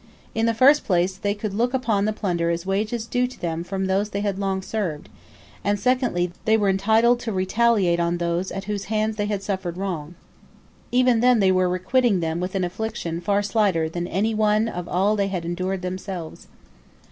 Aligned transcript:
In 0.33 0.47
the 0.47 0.55
first 0.55 0.83
place 0.83 1.15
they 1.15 1.35
could 1.35 1.53
look 1.53 1.75
upon 1.75 2.05
their 2.05 2.13
plunder 2.15 2.49
as 2.49 2.65
wages 2.65 3.05
due 3.05 3.27
to 3.27 3.39
them 3.39 3.63
from 3.63 3.85
those 3.85 4.09
they 4.09 4.21
had 4.21 4.39
long 4.39 4.63
served, 4.63 5.09
and, 5.63 5.79
secondly, 5.79 6.31
they 6.45 6.57
were 6.57 6.69
entitled 6.69 7.19
to 7.19 7.31
retaliate 7.31 7.99
on 7.99 8.17
those 8.17 8.51
at 8.51 8.63
whose 8.63 8.85
hands 8.85 9.17
they 9.17 9.27
had 9.27 9.43
suffered 9.43 9.77
wrong. 9.77 10.15
Even 10.91 11.19
then 11.19 11.39
they 11.39 11.51
were 11.51 11.69
requiting 11.69 12.19
them 12.19 12.39
with 12.39 12.55
an 12.55 12.63
affliction 12.63 13.21
far 13.21 13.43
slighter 13.43 13.87
than 13.87 14.07
any 14.07 14.33
one 14.33 14.67
of 14.67 14.87
all 14.89 15.15
they 15.15 15.27
had 15.27 15.45
endured 15.45 15.83
themselves. 15.83 16.47